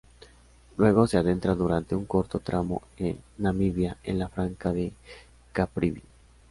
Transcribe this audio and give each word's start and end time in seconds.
Luego 0.77 1.05
se 1.05 1.19
adentra 1.19 1.53
durante 1.53 1.93
un 1.95 2.05
corto 2.07 2.39
tramo 2.39 2.81
en 2.97 3.19
Namibia, 3.37 3.97
en 4.03 4.17
la 4.17 4.29
Franja 4.29 4.73
de 4.73 4.93
Caprivi. 5.53 6.01